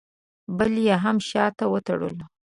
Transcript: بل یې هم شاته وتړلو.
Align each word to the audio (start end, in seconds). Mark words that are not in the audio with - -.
بل 0.57 0.73
یې 0.85 0.95
هم 1.03 1.17
شاته 1.29 1.65
وتړلو. 1.73 2.25